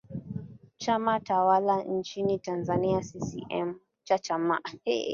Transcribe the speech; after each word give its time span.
chama 0.77 1.19
tawala 1.19 1.83
nchini 1.83 2.39
tanzania 2.39 3.01
ccm 3.01 3.73